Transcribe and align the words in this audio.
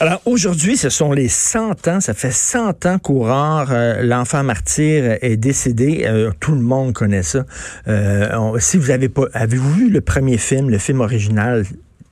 Alors 0.00 0.22
aujourd'hui, 0.26 0.76
ce 0.76 0.90
sont 0.90 1.10
les 1.10 1.26
100 1.26 1.88
ans, 1.88 2.00
ça 2.00 2.14
fait 2.14 2.30
100 2.30 2.86
ans 2.86 3.00
qu'Aurore, 3.00 3.66
euh, 3.72 4.04
l'enfant 4.04 4.44
martyr, 4.44 5.18
est 5.22 5.36
décédé. 5.36 6.04
Euh, 6.06 6.30
tout 6.38 6.52
le 6.52 6.60
monde 6.60 6.92
connaît 6.92 7.24
ça. 7.24 7.44
Euh, 7.88 8.56
si 8.60 8.76
vous 8.76 8.92
avez 8.92 9.08
pas, 9.08 9.24
avez-vous 9.32 9.72
vu 9.72 9.90
le 9.90 10.00
premier 10.00 10.38
film, 10.38 10.70
le 10.70 10.78
film 10.78 11.00
original? 11.00 11.64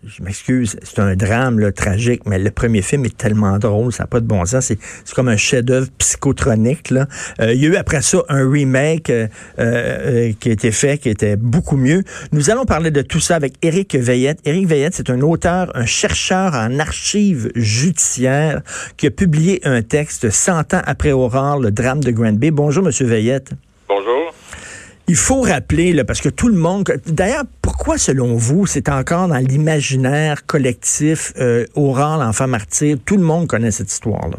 Je 0.09 0.23
m'excuse, 0.23 0.77
c'est 0.84 1.01
un 1.01 1.16
drame 1.16 1.59
là, 1.59 1.73
tragique, 1.73 2.23
mais 2.27 2.38
le 2.38 2.52
premier 2.52 2.80
film 2.80 3.05
est 3.06 3.16
tellement 3.16 3.59
drôle, 3.59 3.92
ça 3.92 4.05
n'a 4.05 4.06
pas 4.06 4.20
de 4.20 4.27
bon 4.27 4.45
sens. 4.45 4.66
C'est, 4.66 4.78
comme 5.14 5.27
un 5.27 5.37
chef-d'œuvre 5.37 5.88
psychotronique. 5.98 6.92
Euh, 6.92 7.52
il 7.52 7.60
y 7.60 7.66
a 7.66 7.70
eu 7.70 7.77
après 7.77 8.02
ça 8.02 8.19
un 8.28 8.48
remake 8.48 9.11
euh, 9.11 9.27
euh, 9.59 10.33
qui 10.38 10.50
a 10.50 10.52
été 10.52 10.70
fait, 10.70 10.98
qui 10.98 11.09
était 11.09 11.34
beaucoup 11.34 11.77
mieux. 11.77 12.05
Nous 12.30 12.50
allons 12.50 12.66
parler 12.66 12.92
de 12.92 13.02
tout 13.02 13.19
ça 13.19 13.34
avec 13.34 13.55
Éric 13.62 13.97
Veillette. 13.97 14.38
Éric 14.45 14.69
Veillette, 14.69 14.95
c'est 14.95 15.11
un 15.11 15.20
auteur, 15.23 15.73
un 15.74 15.87
chercheur 15.87 16.55
en 16.55 16.78
archives 16.78 17.50
judiciaires 17.56 18.61
qui 18.97 19.09
a 19.09 19.11
publié 19.11 19.61
un 19.64 19.83
texte 19.83 20.30
100 20.30 20.75
ans 20.75 20.83
après 20.84 21.11
Aurore, 21.11 21.59
le 21.59 21.72
drame 21.72 22.05
de 22.05 22.12
Granby. 22.12 22.53
Bonjour, 22.53 22.84
Monsieur 22.84 23.06
Veillette. 23.06 23.50
Bonjour. 23.88 24.16
Il 25.09 25.15
faut 25.15 25.41
rappeler, 25.41 25.93
là, 25.93 26.05
parce 26.05 26.21
que 26.21 26.29
tout 26.29 26.49
le 26.49 26.57
monde... 26.57 26.85
D'ailleurs, 27.07 27.45
pourquoi, 27.62 27.97
selon 27.97 28.35
vous, 28.35 28.67
c'est 28.67 28.89
encore 28.89 29.29
dans 29.29 29.37
l'imaginaire 29.39 30.47
collectif 30.47 31.33
euh, 31.39 31.65
Aurore, 31.77 32.19
l'enfant 32.19 32.49
martyr? 32.49 32.97
Tout 33.07 33.17
le 33.17 33.23
monde 33.23 33.47
connaît 33.47 33.71
cette 33.71 33.91
histoire-là. 33.91 34.39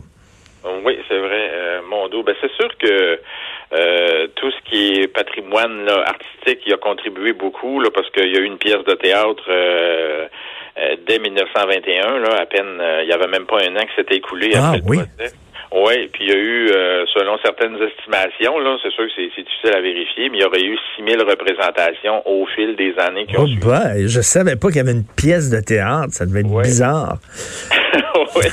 Oui, 0.84 0.98
c'est 1.08 1.18
vrai, 1.20 1.50
euh, 1.54 1.82
mon 1.90 2.10
dos. 2.10 2.22
Ben, 2.24 2.36
c'est 2.42 2.52
sûr 2.60 2.70
que 2.80 3.20
euh, 3.74 4.28
tout 4.36 4.52
ce 4.52 4.70
qui 4.70 5.00
est 5.02 5.08
patrimoine 5.08 5.86
là, 5.86 6.04
artistique, 6.06 6.60
il 6.66 6.74
a 6.74 6.78
contribué 6.78 7.32
beaucoup, 7.32 7.80
là, 7.80 7.90
parce 7.94 8.10
qu'il 8.12 8.30
y 8.32 8.36
a 8.38 8.42
eu 8.42 8.46
une 8.46 8.58
pièce 8.58 8.84
de 8.86 8.94
théâtre 8.94 9.44
euh, 9.50 10.28
euh, 10.80 10.96
dès 11.08 11.20
1921, 11.20 12.20
là, 12.20 12.42
à 12.42 12.46
peine, 12.46 12.78
euh, 12.80 13.04
il 13.04 13.10
y 13.10 13.14
avait 13.14 13.28
même 13.28 13.46
pas 13.46 13.58
un 13.64 13.76
an 13.78 13.86
qui 13.86 13.96
s'était 13.96 14.16
écoulé 14.18 14.52
Ah, 14.56 14.68
après 14.68 14.78
le 14.80 14.84
oui. 14.86 14.98
procès. 14.98 15.34
Oui, 15.72 16.08
puis 16.14 16.26
il 16.26 16.30
y 16.30 16.34
a 16.34 16.38
eu, 16.38 16.70
euh, 16.70 17.06
selon 17.14 17.38
certaines 17.44 17.76
estimations, 17.76 18.58
là, 18.60 18.78
c'est 18.82 18.92
sûr 18.92 19.06
que 19.06 19.12
c'est 19.16 19.24
difficile 19.44 19.74
à 19.76 19.82
vérifier, 19.82 20.30
mais 20.30 20.38
il 20.38 20.42
y 20.42 20.46
aurait 20.46 20.64
eu 20.64 20.78
6000 20.96 21.22
représentations 21.24 22.22
au 22.28 22.46
fil 22.56 22.76
des 22.76 22.94
années 23.00 23.26
qui 23.26 23.38
ont 23.38 23.44
Oh, 23.46 23.66
ben, 23.68 24.08
je 24.08 24.22
savais 24.22 24.56
pas 24.56 24.68
qu'il 24.70 24.78
y 24.78 24.80
avait 24.80 24.94
une 24.94 25.04
pièce 25.06 25.50
de 25.50 25.60
théâtre. 25.60 26.12
Ça 26.14 26.26
devait 26.26 26.40
être 26.42 26.50
Ouais. 26.52 26.64
bizarre. 26.64 27.18
oui. 28.36 28.46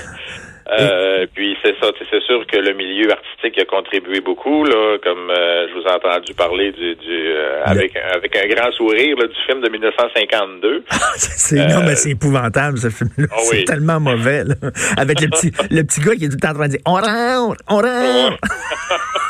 Euh, 0.70 1.26
puis 1.34 1.56
c'est 1.62 1.74
ça, 1.80 1.90
c'est 2.10 2.22
sûr 2.22 2.46
que 2.46 2.56
le 2.56 2.72
milieu 2.72 3.10
artistique 3.12 3.60
a 3.60 3.64
contribué 3.66 4.20
beaucoup, 4.20 4.64
là, 4.64 4.96
comme 5.02 5.30
euh, 5.30 5.68
je 5.68 5.74
vous 5.74 5.82
ai 5.82 5.90
entendu 5.90 6.32
parler 6.34 6.72
du, 6.72 6.94
du 6.96 7.26
euh, 7.28 7.62
avec 7.64 7.94
avec 7.96 8.34
un 8.36 8.46
grand 8.48 8.72
sourire 8.72 9.16
là, 9.18 9.26
du 9.26 9.34
film 9.46 9.60
de 9.60 9.68
1952. 9.68 10.84
c'est, 11.16 11.56
non, 11.66 11.82
mais 11.84 11.94
c'est 11.96 12.10
épouvantable, 12.10 12.78
ce 12.78 12.88
film-là. 12.88 13.26
Ah 13.30 13.36
oui. 13.50 13.58
C'est 13.58 13.64
tellement 13.64 14.00
mauvais. 14.00 14.44
là. 14.44 14.54
Avec 14.96 15.20
le 15.20 15.28
petit, 15.28 15.52
le 15.70 15.82
petit 15.82 16.00
gars 16.00 16.14
qui 16.16 16.24
est 16.24 16.28
tout 16.28 16.36
le 16.36 16.40
temps 16.40 16.52
en 16.52 16.54
train 16.54 16.66
de 16.66 16.72
dire 16.72 16.80
«On 16.86 16.94
rentre! 16.94 17.62
On 17.68 17.76
rentre! 17.76 18.38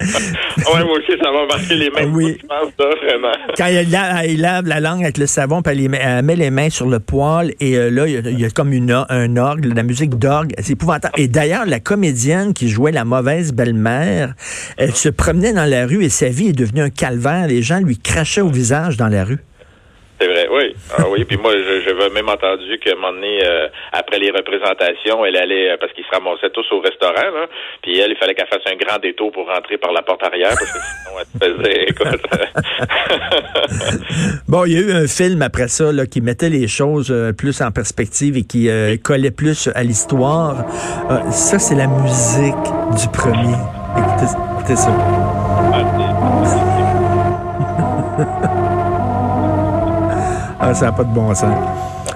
ouais, 0.00 0.84
moi 0.84 0.98
aussi, 0.98 1.12
ça 1.22 1.30
m'a 1.32 1.46
marqué 1.46 1.74
les 1.74 1.90
mêmes 1.90 2.14
Oui. 2.14 2.36
je 2.40 2.46
pense, 2.46 2.72
ça, 2.78 2.84
vraiment. 3.04 3.32
Quand 3.56 3.66
il 3.66 3.90
lave, 3.90 4.26
il 4.26 4.40
lave 4.40 4.66
la 4.66 4.80
langue 4.80 5.02
avec 5.02 5.18
le 5.18 5.26
savon, 5.26 5.62
puis 5.62 5.72
elle, 5.72 5.88
met- 5.90 6.00
elle 6.02 6.24
met 6.24 6.36
les 6.36 6.50
mains 6.50 6.70
sur 6.70 6.86
le 6.88 7.00
poil, 7.00 7.52
et 7.60 7.76
euh, 7.76 7.90
là, 7.90 8.06
il 8.06 8.12
y, 8.14 8.16
a, 8.16 8.20
il 8.30 8.40
y 8.40 8.44
a 8.44 8.50
comme 8.50 8.72
une, 8.72 9.04
un 9.08 9.36
orgue, 9.36 9.64
la 9.74 9.82
musique 9.82 10.18
d'orgue. 10.18 10.52
C'est 10.58 10.72
épouvantable. 10.72 11.14
Et 11.18 11.28
d'ailleurs, 11.28 11.66
la 11.66 11.80
comédienne 11.80 12.52
qui 12.54 12.68
jouait 12.68 12.92
la 12.92 13.04
mauvaise 13.04 13.52
belle-mère, 13.52 14.34
elle 14.76 14.94
se 14.94 15.08
promenait 15.08 15.52
dans 15.52 15.64
la 15.68 15.86
rue 15.86 16.04
et 16.04 16.08
sa 16.08 16.28
vie 16.28 16.48
est 16.48 16.52
devenue 16.58 16.82
un 16.82 16.90
calvaire. 16.90 17.46
Les 17.48 17.62
gens 17.62 17.80
lui 17.80 17.98
crachaient 17.98 18.40
au 18.40 18.50
visage 18.50 18.96
dans 18.96 19.08
la 19.08 19.24
rue. 19.24 19.38
Vrai, 20.50 20.68
oui. 20.68 20.74
Ah 20.98 21.04
oui, 21.10 21.24
puis 21.24 21.36
moi, 21.36 21.52
je- 21.52 21.82
j'avais 21.84 22.08
même 22.10 22.28
entendu 22.28 22.78
qu'à 22.78 22.92
un 22.92 22.96
moment 22.96 23.12
donné, 23.12 23.40
euh, 23.44 23.68
après 23.92 24.18
les 24.18 24.30
représentations, 24.30 25.24
elle 25.24 25.36
allait, 25.36 25.70
euh, 25.72 25.76
parce 25.80 25.92
qu'ils 25.92 26.04
se 26.04 26.10
ramassaient 26.10 26.50
tous 26.50 26.66
au 26.72 26.80
restaurant, 26.80 27.14
là, 27.14 27.46
puis 27.82 27.98
elle, 27.98 28.10
il 28.10 28.16
fallait 28.16 28.34
qu'elle 28.34 28.48
fasse 28.48 28.66
un 28.66 28.76
grand 28.76 28.98
détour 28.98 29.30
pour 29.32 29.46
rentrer 29.46 29.78
par 29.78 29.92
la 29.92 30.02
porte 30.02 30.22
arrière, 30.24 30.50
parce 30.50 30.72
que 30.72 30.78
sinon, 30.78 31.20
elle 31.20 31.26
se 31.26 31.38
faisait, 31.62 31.84
écoute... 31.88 32.20
Bon, 34.48 34.64
il 34.64 34.72
y 34.72 34.76
a 34.76 34.80
eu 34.80 34.92
un 34.92 35.06
film 35.06 35.42
après 35.42 35.68
ça 35.68 35.92
là, 35.92 36.06
qui 36.06 36.20
mettait 36.20 36.50
les 36.50 36.66
choses 36.68 37.10
euh, 37.10 37.32
plus 37.32 37.60
en 37.62 37.70
perspective 37.70 38.36
et 38.36 38.42
qui 38.42 38.68
euh, 38.68 38.96
collait 39.02 39.30
plus 39.30 39.68
à 39.74 39.82
l'histoire. 39.84 40.64
Euh, 41.10 41.30
ça, 41.30 41.58
c'est 41.58 41.74
la 41.76 41.86
musique 41.86 42.54
du 43.00 43.08
premier. 43.16 43.54
Écoutez, 43.96 44.26
écoutez 44.58 44.76
ça. 44.76 44.90
Ah, 45.72 45.84
ça 50.60 50.86
n'a 50.86 50.92
pas 50.92 51.04
de 51.04 51.12
bon 51.14 51.34
sens. 51.34 51.54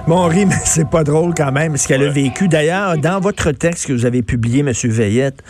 Bon, 0.07 0.19
on 0.19 0.29
rit, 0.29 0.45
mais 0.47 0.55
c'est 0.65 0.89
pas 0.89 1.03
drôle 1.03 1.33
quand 1.35 1.51
même 1.53 1.77
ce 1.77 1.89
qu'elle 1.89 2.03
a 2.03 2.11
vécu. 2.11 2.47
D'ailleurs, 2.49 2.99
dans 2.99 3.21
votre 3.21 3.53
texte 3.53 3.87
que 3.87 3.93
vous 3.93 4.05
avez 4.05 4.23
publié, 4.23 4.61
M. 4.61 4.71
Veillette, 4.85 5.43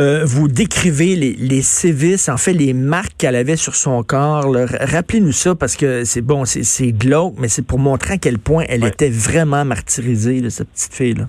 euh, 0.00 0.22
vous 0.24 0.46
décrivez 0.48 1.16
les, 1.16 1.32
les 1.34 1.62
sévices, 1.62 2.28
en 2.28 2.36
fait, 2.36 2.52
les 2.52 2.72
marques 2.72 3.14
qu'elle 3.18 3.34
avait 3.36 3.56
sur 3.56 3.74
son 3.74 4.02
corps. 4.04 4.54
Rappelez-nous 4.80 5.32
ça 5.32 5.54
parce 5.56 5.76
que 5.76 6.04
c'est 6.04 6.20
bon, 6.20 6.44
c'est- 6.44 6.62
c'est 6.62 6.92
glauque, 6.92 7.34
mais 7.38 7.48
c'est 7.48 7.62
pour 7.62 7.78
montrer 7.80 8.14
à 8.14 8.18
quel 8.18 8.38
point 8.38 8.64
elle 8.68 8.82
Ouais. 8.84 8.88
était 8.90 9.10
vraiment 9.10 9.64
martyrisée, 9.64 10.40
là, 10.40 10.50
cette 10.50 10.68
petite 10.68 10.94
fille-là. 10.94 11.26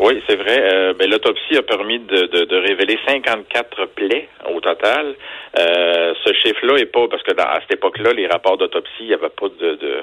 Oui, 0.00 0.22
c'est 0.28 0.36
vrai. 0.36 0.58
Euh, 0.60 0.94
ben, 0.94 1.10
L'autopsie 1.10 1.56
a 1.58 1.62
permis 1.62 1.98
de, 1.98 2.22
de, 2.26 2.44
de 2.44 2.56
révéler 2.56 2.98
54 3.06 3.84
plaies 3.94 4.28
au 4.52 4.60
total. 4.60 5.14
Euh, 5.58 6.14
ce 6.24 6.32
chiffre-là 6.32 6.76
est 6.78 6.86
pas 6.90 7.06
parce 7.08 7.22
que 7.22 7.32
dans, 7.34 7.44
à 7.44 7.60
cette 7.60 7.74
époque-là, 7.74 8.12
les 8.14 8.26
rapports 8.26 8.56
d'autopsie, 8.56 8.90
il 9.00 9.08
n'y 9.08 9.14
avait 9.14 9.28
pas 9.28 9.48
de, 9.60 9.74
de 9.74 10.02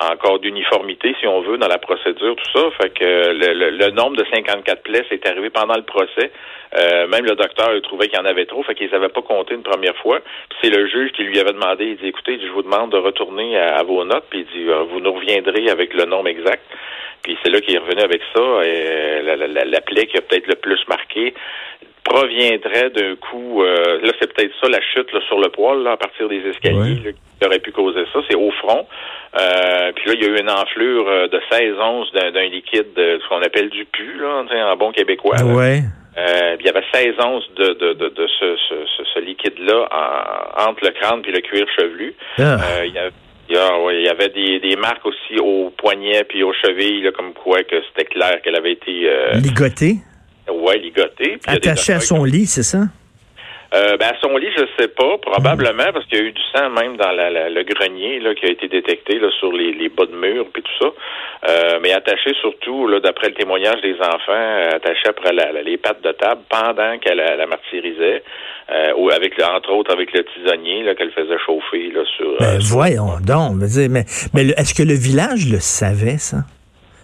encore 0.00 0.38
d'uniformité, 0.38 1.14
si 1.20 1.26
on 1.26 1.40
veut, 1.40 1.58
dans 1.58 1.66
la 1.66 1.78
procédure, 1.78 2.36
tout 2.36 2.58
ça. 2.58 2.70
Fait 2.80 2.90
que 2.90 3.04
le, 3.04 3.52
le- 3.52 3.70
le 3.70 3.90
nombre 3.90 4.16
de 4.16 4.24
54 4.32 4.82
plaies, 4.84 5.04
c'est 5.08 5.26
arrivé 5.26 5.50
pendant 5.50 5.74
le 5.74 5.82
procès. 5.82 6.30
Euh, 6.78 7.06
même 7.08 7.24
le 7.24 7.34
docteur 7.34 7.74
il 7.74 7.80
trouvait 7.82 8.06
qu'il 8.08 8.18
y 8.18 8.22
en 8.22 8.26
avait 8.26 8.44
trop, 8.46 8.62
fait 8.62 8.74
qu'ils 8.76 8.90
n'avaient 8.90 9.08
pas 9.08 9.22
compté 9.22 9.54
une 9.54 9.62
première 9.64 9.96
fois. 9.96 10.20
C'est 10.62 10.70
le 10.70 10.86
juge 10.86 11.10
qui 11.12 11.24
lui 11.24 11.40
avait 11.40 11.52
demandé, 11.52 11.84
il 11.86 11.96
dit, 11.96 12.06
écoutez, 12.08 12.38
je 12.40 12.46
vous 12.52 12.62
demande 12.62 12.92
de 12.92 12.98
retourner 12.98 13.58
à, 13.58 13.76
à 13.78 13.82
vos 13.82 14.04
notes, 14.04 14.24
puis 14.30 14.40
il 14.40 14.46
dit, 14.64 14.68
euh, 14.70 14.82
vous 14.84 15.00
nous 15.00 15.12
reviendrez 15.12 15.68
avec 15.68 15.92
le 15.94 16.04
nombre 16.04 16.28
exact. 16.28 16.62
Puis 17.22 17.36
c'est 17.42 17.50
là 17.50 17.60
qu'il 17.60 17.74
est 17.74 17.78
revenu 17.78 18.00
avec 18.02 18.20
ça. 18.34 18.40
Et 18.64 19.22
la, 19.22 19.36
la, 19.36 19.46
la, 19.46 19.64
la 19.64 19.80
plaie 19.80 20.06
qui 20.06 20.16
a 20.16 20.20
peut-être 20.22 20.46
le 20.46 20.54
plus 20.56 20.80
marqué 20.88 21.34
proviendrait 22.04 22.88
d'un 22.90 23.16
coup, 23.16 23.62
euh, 23.62 23.98
là 24.02 24.12
c'est 24.18 24.32
peut-être 24.32 24.52
ça 24.62 24.68
la 24.68 24.80
chute 24.80 25.12
là, 25.12 25.20
sur 25.26 25.38
le 25.38 25.48
poil 25.50 25.82
là, 25.82 25.92
à 25.92 25.96
partir 25.98 26.26
des 26.28 26.40
escaliers 26.48 27.00
là, 27.04 27.10
qui 27.12 27.46
aurait 27.46 27.58
pu 27.58 27.70
causer 27.72 28.04
ça, 28.12 28.20
c'est 28.28 28.36
au 28.36 28.50
front. 28.52 28.86
Euh, 29.38 29.92
puis 29.94 30.06
là, 30.08 30.14
il 30.14 30.22
y 30.22 30.24
a 30.24 30.28
eu 30.30 30.40
une 30.40 30.50
enflure 30.50 31.06
euh, 31.06 31.28
de 31.28 31.38
16 31.50 31.74
onces 31.80 32.10
d'un, 32.12 32.48
liquide, 32.48 32.94
de, 32.96 33.20
ce 33.22 33.28
qu'on 33.28 33.42
appelle 33.42 33.68
du 33.68 33.84
pu, 33.84 34.14
là, 34.18 34.42
en 34.72 34.76
bon 34.76 34.90
québécois. 34.90 35.36
Ouais. 35.44 35.80
Euh, 36.16 36.56
il 36.58 36.64
y 36.66 36.68
avait 36.70 36.82
16 36.92 37.14
onces 37.22 37.48
de, 37.56 37.74
de, 37.74 37.92
de, 37.92 38.08
de 38.08 38.26
ce, 38.26 38.56
ce, 38.68 38.74
ce, 38.96 39.04
ce 39.14 39.18
liquide-là 39.20 39.86
en- 39.92 40.70
entre 40.70 40.84
le 40.86 40.90
crâne 40.92 41.20
puis 41.22 41.30
le 41.30 41.40
cuir 41.40 41.66
chevelu. 41.78 42.14
Ah. 42.38 42.56
Euh, 42.80 42.86
il 42.86 42.94
y 42.94 42.98
a- 42.98 43.10
il 43.48 43.54
y, 43.54 43.58
a- 43.58 43.80
ouais, 43.82 43.98
il 44.00 44.04
y 44.04 44.08
avait 44.08 44.28
des, 44.28 44.60
des 44.60 44.76
marques 44.76 45.04
aussi 45.06 45.38
au 45.40 45.70
poignet 45.76 46.24
puis 46.24 46.42
aux 46.42 46.52
chevilles, 46.52 47.02
là, 47.02 47.12
comme 47.12 47.32
quoi 47.32 47.62
que 47.64 47.76
c'était 47.88 48.04
clair 48.08 48.40
qu'elle 48.42 48.56
avait 48.56 48.72
été 48.72 49.08
euh, 49.08 49.32
ligotée? 50.80 51.38
Puis 51.40 51.40
il 51.46 51.52
y 51.54 51.56
a 51.56 51.58
des 51.60 51.68
attaché 51.70 51.92
à 51.92 52.00
son 52.00 52.24
lit, 52.24 52.46
c'est 52.46 52.62
ça? 52.62 52.80
Euh, 53.74 53.96
ben, 53.98 54.06
à 54.08 54.20
son 54.22 54.36
lit, 54.38 54.48
je 54.56 54.64
sais 54.80 54.88
pas, 54.88 55.18
probablement, 55.20 55.92
parce 55.92 56.06
qu'il 56.06 56.18
y 56.18 56.20
a 56.22 56.24
eu 56.24 56.32
du 56.32 56.40
sang 56.54 56.70
même 56.70 56.96
dans 56.96 57.12
la, 57.12 57.28
la- 57.30 57.50
le 57.50 57.62
grenier 57.64 58.18
là, 58.20 58.34
qui 58.34 58.46
a 58.46 58.50
été 58.50 58.66
détecté 58.68 59.18
là, 59.18 59.28
sur 59.38 59.52
les, 59.52 59.72
les 59.72 59.88
bas 59.90 60.06
de 60.06 60.16
mur 60.16 60.46
puis 60.52 60.62
tout 60.62 60.84
ça. 60.84 60.90
Euh, 61.50 61.78
mais 61.82 61.92
attaché 61.92 62.32
surtout, 62.40 62.88
là, 62.88 62.98
d'après 63.00 63.28
le 63.28 63.34
témoignage 63.34 63.80
des 63.82 63.94
enfants, 64.00 64.32
euh, 64.32 64.76
attaché 64.76 65.08
après 65.08 65.32
la- 65.32 65.52
les 65.62 65.76
pattes 65.76 66.02
de 66.02 66.12
table 66.12 66.40
pendant 66.48 66.98
qu'elle 66.98 67.18
la, 67.18 67.46
martyrisait, 67.46 68.22
euh, 68.72 68.92
ou 68.96 69.10
avec 69.10 69.36
le- 69.36 69.44
entre 69.44 69.70
autres 69.72 69.92
avec 69.92 70.12
le 70.14 70.24
tisonnier 70.24 70.82
là, 70.84 70.94
qu'elle 70.94 71.12
faisait 71.12 71.38
chauffer 71.44 71.90
là, 71.94 72.00
sur. 72.16 72.36
Ben, 72.40 72.46
euh, 72.56 72.60
sur- 72.60 72.74
voyons 72.76 73.18
donc. 73.26 73.56
veux 73.60 73.66
dire, 73.68 73.88
mais 73.90 74.04
mais 74.34 74.44
le- 74.44 74.58
est-ce 74.58 74.72
que 74.74 74.82
le 74.82 74.94
village 74.94 75.46
le 75.50 75.60
savait, 75.60 76.18
ça? 76.18 76.38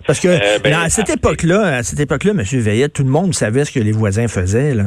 Parce 0.07 0.21
que 0.21 0.29
Euh, 0.29 0.59
ben, 0.63 0.75
à 0.75 0.89
cette 0.91 1.09
époque-là, 1.11 1.77
à 1.79 1.83
cette 1.83 2.01
époque-là, 2.01 2.33
M. 2.33 2.43
Veillette, 2.61 2.93
tout 2.95 3.05
le 3.05 3.09
monde 3.11 3.33
savait 3.35 3.65
ce 3.65 3.73
que 3.73 3.83
les 3.83 3.93
voisins 3.93 4.29
faisaient, 4.29 4.75
là. 4.75 4.85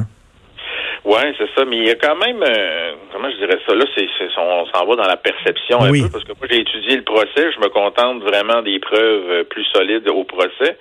Oui, 1.08 1.22
c'est 1.38 1.48
ça, 1.56 1.64
mais 1.64 1.78
il 1.78 1.88
y 1.88 1.90
a 1.90 1.96
quand 1.96 2.18
même, 2.18 2.44
euh, 2.44 2.92
comment 3.14 3.32
je 3.32 3.38
dirais 3.38 3.58
ça, 3.66 3.74
là, 3.74 3.86
c'est, 3.96 4.10
on 4.36 4.66
s'en 4.66 4.86
va 4.86 4.96
dans 4.98 5.08
la 5.08 5.16
perception 5.16 5.82
un 5.82 5.90
peu, 5.90 6.10
parce 6.12 6.26
que 6.26 6.34
moi, 6.38 6.48
j'ai 6.50 6.60
étudié 6.60 6.98
le 6.98 7.04
procès, 7.04 7.50
je 7.56 7.62
me 7.62 7.70
contente 7.70 8.22
vraiment 8.24 8.62
des 8.62 8.78
preuves 8.80 9.32
euh, 9.32 9.44
plus 9.46 9.64
solides 9.74 10.10
au 10.10 10.26
procès. 10.26 10.78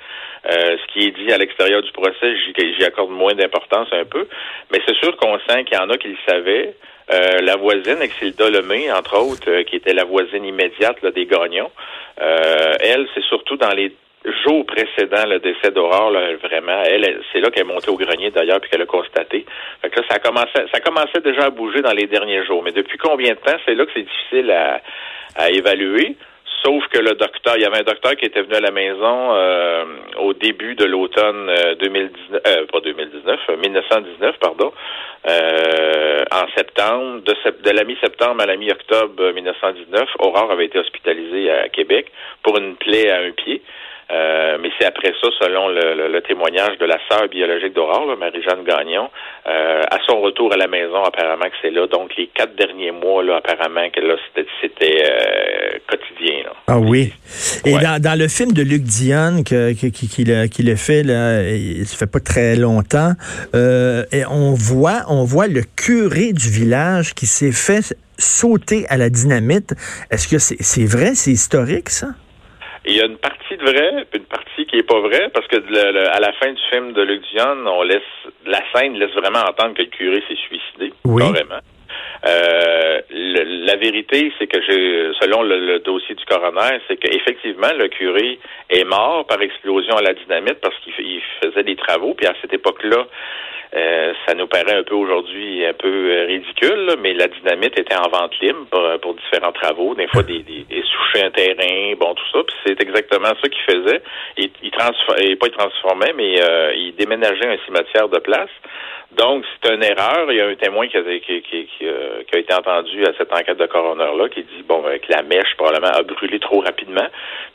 Euh, 0.51 0.77
ce 0.79 0.93
qui 0.93 1.07
est 1.07 1.13
dit 1.13 1.33
à 1.33 1.39
l'extérieur 1.39 1.81
du 1.81 1.93
procès, 1.93 2.37
j'y, 2.59 2.85
accorde 2.85 3.11
moins 3.11 3.35
d'importance 3.35 3.87
un 3.93 4.05
peu, 4.05 4.27
mais 4.73 4.81
c'est 4.85 4.97
sûr 4.97 5.17
qu'on 5.17 5.39
sent 5.49 5.63
qu'il 5.63 5.79
y 5.79 5.81
en 5.81 5.91
a 5.91 5.97
qui 5.97 6.09
le 6.09 6.17
savaient. 6.27 6.75
la 7.09 7.55
voisine, 7.55 8.03
Exilda 8.03 8.51
Lemay, 8.51 8.91
entre 8.91 9.17
autres, 9.19 9.63
qui 9.63 9.77
était 9.77 9.95
la 9.95 10.05
voisine 10.05 10.45
immédiate 10.45 11.01
là, 11.03 11.13
des 11.13 11.27
gagnants, 11.27 11.71
elle, 12.19 13.07
c'est 13.15 13.23
surtout 13.25 13.57
dans 13.57 13.71
les 13.71 13.93
jour 14.45 14.65
précédent 14.67 15.27
le 15.27 15.39
décès 15.39 15.71
d'Aurore, 15.71 16.13
vraiment, 16.43 16.83
elle, 16.85 17.21
c'est 17.33 17.41
là 17.41 17.51
qu'elle 17.51 17.63
est 17.63 17.73
montée 17.73 17.91
au 17.91 17.97
grenier 17.97 18.31
d'ailleurs, 18.31 18.61
puis 18.61 18.71
qu'elle 18.71 18.83
a 18.83 18.87
constaté. 18.87 19.45
Fait 19.83 19.91
que 19.91 20.01
là, 20.01 20.07
ça 20.11 20.19
commençait, 20.19 20.67
ça 20.73 20.81
commençait 20.81 21.21
déjà 21.21 21.47
à 21.47 21.51
bouger 21.51 21.83
dans 21.83 21.93
les 21.93 22.07
derniers 22.07 22.45
jours. 22.45 22.63
Mais 22.63 22.73
depuis 22.73 22.99
combien 22.99 23.33
de 23.33 23.39
temps, 23.39 23.57
c'est 23.65 23.75
là 23.75 23.85
que 23.87 23.93
c'est 23.95 24.03
difficile 24.03 24.51
à, 24.51 24.81
à 25.37 25.51
évaluer? 25.51 26.17
Sauf 26.67 26.87
que 26.89 26.99
le 26.99 27.15
docteur, 27.15 27.55
il 27.57 27.63
y 27.63 27.65
avait 27.65 27.79
un 27.79 27.85
docteur 27.85 28.17
qui 28.17 28.25
était 28.25 28.43
venu 28.43 28.55
à 28.55 28.61
la 28.61 28.71
maison 28.71 29.35
euh, 29.35 29.85
au 30.19 30.33
début 30.33 30.75
de 30.75 30.85
l'automne 30.85 31.49
2019, 31.79 32.43
euh, 32.45 32.63
euh, 32.63 32.67
pas 32.67 32.81
2019, 32.81 33.41
1919, 33.63 34.37
pardon, 34.41 34.73
en 36.33 36.49
septembre, 36.57 37.21
de, 37.23 37.35
de 37.63 37.71
la 37.71 37.85
mi-septembre 37.85 38.43
à 38.43 38.47
la 38.47 38.57
mi-octobre 38.57 39.33
1919, 39.33 40.09
Aurore 40.19 40.51
avait 40.51 40.67
été 40.67 40.79
hospitalisée 40.79 41.51
à 41.51 41.69
Québec 41.69 42.11
pour 42.43 42.59
une 42.59 42.75
plaie 42.77 43.11
à 43.11 43.21
un 43.21 43.31
pied. 43.31 43.63
Euh, 44.11 44.59
mais 44.61 44.71
c'est 44.79 44.87
après 44.87 45.13
ça, 45.21 45.29
selon 45.41 45.69
le, 45.69 46.21
témoignage 46.21 46.79
de 46.79 46.87
la 46.87 46.99
sœur 47.11 47.29
biologique 47.29 47.75
d'Aurore, 47.75 48.17
Marie-Jeanne 48.19 48.65
Gagnon, 48.65 49.09
euh, 49.47 49.83
à 49.91 49.99
son 50.07 50.21
retour 50.21 50.53
à 50.53 50.57
la 50.57 50.67
maison, 50.67 51.03
apparemment 51.03 51.45
que 51.45 51.57
c'est 51.61 51.71
là. 51.71 51.87
Donc 51.87 52.17
les 52.17 52.29
quatre 52.29 52.55
derniers 52.57 52.93
mois, 52.93 53.23
là, 53.23 53.37
apparemment 53.37 53.89
que 53.91 54.01
là, 54.01 54.15
c'était 54.61 55.05
euh, 55.05 55.79
quotidien. 55.89 56.45
Là. 56.45 56.53
Ah 56.69 56.79
oui. 56.79 57.13
Et 57.65 57.73
dans, 57.73 58.01
dans, 58.01 58.19
le 58.19 58.29
film 58.29 58.53
de 58.53 58.63
Luc 58.63 58.83
Dion 58.83 59.43
que, 59.45 59.73
qui, 59.73 59.91
qui, 59.91 60.09
qui 60.09 60.63
le 60.63 60.77
fait, 60.77 61.03
là, 61.03 61.43
ça 61.85 61.97
fait 61.97 62.11
pas 62.11 62.21
très 62.21 62.57
longtemps, 62.57 63.13
et 63.55 64.25
on 64.31 64.55
voit, 64.55 65.03
on 65.09 65.25
voit 65.25 65.49
le 65.49 65.63
curé 65.77 66.33
du 66.33 66.49
village 66.49 67.15
qui 67.15 67.27
s'est 67.27 67.53
fait 67.53 67.95
sauter 68.19 68.87
à 68.89 68.97
la 68.97 69.11
dynamite. 69.11 69.75
Est-ce 70.11 70.29
que 70.29 70.39
c'est 70.39 70.87
vrai, 70.87 71.15
c'est 71.15 71.33
historique, 71.33 71.91
ça? 71.91 72.09
Il 72.87 72.97
y 72.97 73.01
a 73.01 73.07
une 73.07 73.19
partie 73.19 73.57
de 73.57 73.63
vrai, 73.63 74.07
une 74.15 74.25
partie 74.25 74.67
qui 74.67 74.77
est 74.77 74.83
pas 74.89 75.01
vraie, 75.01 75.29
parce 75.35 75.47
que 75.49 75.57
à 75.57 76.21
la 76.21 76.33
fin 76.35 76.53
du 76.53 76.63
film 76.71 76.93
de 76.93 77.03
Luc 77.03 77.23
Dion, 77.33 77.67
on 77.67 77.83
laisse 77.83 78.03
la 78.45 78.61
scène 78.75 78.95
laisse 78.95 79.13
vraiment 79.13 79.41
entendre 79.41 79.75
que 79.75 79.83
le 79.83 79.89
curé 79.89 80.23
s'est 80.29 80.37
suicidé, 80.37 80.93
oui. 81.05 81.23
Euh, 82.27 82.66
la 83.47 83.77
vérité, 83.77 84.33
c'est 84.39 84.47
que 84.47 84.61
j'ai, 84.63 85.11
selon 85.21 85.43
le, 85.43 85.79
dossier 85.81 86.15
du 86.15 86.25
coroner, 86.25 86.81
c'est 86.89 86.97
qu'effectivement, 86.97 87.73
le 87.77 87.89
curé 87.89 88.39
est 88.71 88.85
mort 88.85 89.27
par 89.27 89.41
explosion 89.43 89.97
à 89.97 90.03
la 90.03 90.15
dynamite 90.15 90.61
parce 90.61 90.75
qu'il 90.81 91.23
faisait 91.43 91.63
des 91.63 91.77
travaux. 91.77 92.15
Puis 92.15 92.27
à 92.27 92.35
cette 92.41 92.53
époque-là, 92.53 93.07
euh, 93.75 94.13
ça 94.27 94.35
nous 94.35 94.47
paraît 94.47 94.77
un 94.77 94.85
peu 94.85 94.95
aujourd'hui 94.95 95.65
un 95.67 95.75
peu 95.75 95.89
euh, 95.89 96.27
ridicule, 96.27 96.97
mais 97.01 97.15
la 97.15 97.29
dynamite 97.29 97.79
était 97.79 97.97
en 97.97 98.09
vente 98.09 98.39
libre 98.41 98.99
pour, 99.03 99.15
différents 99.15 99.53
travaux, 99.53 99.95
des 99.95 100.07
fois 100.09 100.23
des, 100.23 100.41
des, 100.41 100.65
un 101.23 101.31
terrain, 101.31 101.95
bon 101.99 102.15
tout 102.15 102.25
ça. 102.33 102.45
Puis 102.45 102.57
c'est 102.67 102.83
exactement 102.83 103.29
ça 103.29 103.49
qu'il 103.49 103.63
faisait. 103.63 104.03
Il, 104.37 104.51
il, 104.63 104.71
transformait, 104.71 105.37
pas 105.37 105.47
il 105.47 105.53
transformait, 105.53 106.13
mais 106.15 106.43
euh, 106.43 106.73
il 106.75 106.95
déménageait 106.95 107.49
un 107.49 107.59
cimetière 107.65 108.09
de 108.09 108.19
place. 108.19 108.51
Donc, 109.17 109.45
c'est 109.63 109.73
une 109.73 109.83
erreur. 109.83 110.27
Il 110.31 110.37
y 110.37 110.41
a 110.41 110.49
un 110.49 110.55
témoin 110.57 110.89
qui 110.89 110.97
a, 110.97 111.03
qui, 111.03 111.43
qui, 111.43 111.67
qui, 111.67 111.87
a 111.87 112.39
été 112.39 112.53
entendu 112.53 113.05
à 113.05 113.13
cette 113.17 113.33
enquête 113.33 113.57
de 113.57 113.67
coroner-là 113.67 114.29
qui 114.29 114.43
dit, 114.43 114.65
bon, 114.69 114.83
que 114.83 115.13
la 115.13 115.23
mèche, 115.23 115.55
probablement, 115.57 115.93
a 115.93 116.03
brûlé 116.03 116.39
trop 116.41 116.61
rapidement. 116.61 117.07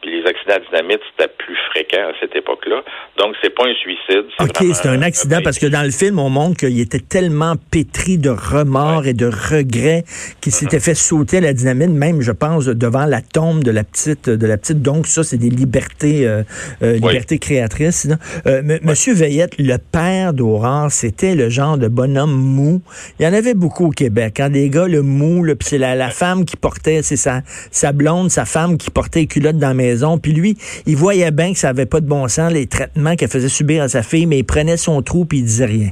Puis 0.01 0.21
les 0.21 0.27
accidents 0.27 0.55
à 0.55 0.59
dynamite, 0.59 1.01
c'était 1.11 1.31
plus 1.37 1.57
fréquent 1.71 2.09
à 2.09 2.13
cette 2.19 2.35
époque-là. 2.35 2.83
Donc, 3.17 3.35
c'est 3.43 3.49
pas 3.49 3.65
un 3.67 3.73
suicide. 3.75 4.25
OK, 4.39 4.73
c'est 4.73 4.87
un 4.87 5.01
accident 5.01 5.39
parce 5.43 5.59
que 5.59 5.67
dans 5.67 5.83
le 5.83 5.91
film, 5.91 6.19
on 6.19 6.29
montre 6.29 6.57
qu'il 6.57 6.79
était 6.79 6.99
tellement 6.99 7.55
pétri 7.71 8.17
de 8.17 8.29
remords 8.29 9.05
et 9.05 9.13
de 9.13 9.27
regrets 9.27 10.03
qu'il 10.41 10.53
s'était 10.53 10.77
mm-hmm. 10.77 10.83
fait 10.83 10.95
sauter 10.95 11.37
à 11.37 11.41
la 11.41 11.53
dynamite, 11.53 11.89
même, 11.89 12.21
je 12.21 12.31
pense, 12.31 12.65
devant 12.65 13.05
la 13.05 13.21
tombe 13.21 13.63
de 13.63 13.71
la 13.71 13.83
petite, 13.83 14.29
de 14.29 14.47
la 14.47 14.57
petite. 14.57 14.81
Donc, 14.81 15.05
ça, 15.05 15.23
c'est 15.23 15.37
des 15.37 15.49
libertés, 15.49 16.25
euh, 16.25 16.43
euh 16.81 16.93
libertés 16.93 17.39
créatrices. 17.39 18.07
Euh, 18.47 18.61
Monsieur 18.81 19.13
Veillette, 19.13 19.57
le 19.59 19.77
père 19.77 20.33
d'Aurore, 20.33 20.91
c'était 20.91 21.35
le 21.43 21.49
genre 21.49 21.77
de 21.77 21.87
bonhomme 21.87 22.33
mou. 22.33 22.81
Il 23.19 23.25
y 23.25 23.27
en 23.27 23.33
avait 23.33 23.53
beaucoup 23.53 23.87
au 23.87 23.91
Québec. 23.91 24.33
Quand 24.37 24.45
hein, 24.45 24.49
des 24.49 24.69
gars, 24.69 24.87
le 24.87 25.01
mou, 25.01 25.43
puis 25.43 25.67
c'est 25.67 25.77
la, 25.77 26.09
femme 26.09 26.45
qui 26.45 26.57
portait, 26.57 27.01
c'est 27.01 27.15
sa, 27.15 27.41
sa 27.71 27.91
blonde, 27.91 28.29
sa 28.29 28.45
femme 28.45 28.77
qui 28.77 28.91
portait 28.91 29.21
les 29.21 29.27
culottes 29.27 29.57
dans 29.57 29.69
la 29.69 29.73
maison. 29.73 30.17
Puis 30.17 30.33
lui, 30.33 30.57
il 30.85 30.95
voyait 30.95 31.31
bien 31.31 31.53
que 31.53 31.57
ça 31.57 31.69
avait 31.69 31.85
pas 31.85 31.99
de 31.99 32.07
bon 32.07 32.27
sens, 32.27 32.51
les 32.53 32.67
traitements 32.67 33.15
qu'elle 33.15 33.29
faisait 33.29 33.49
subir 33.49 33.83
à 33.83 33.87
sa 33.87 34.03
fille, 34.03 34.25
mais 34.25 34.39
il 34.39 34.43
prenait 34.43 34.77
son 34.77 35.01
trou 35.01 35.25
puis 35.25 35.39
il 35.39 35.45
disait 35.45 35.65
rien. 35.65 35.89